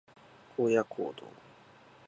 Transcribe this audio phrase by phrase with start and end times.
[0.57, 1.13] 荒野行動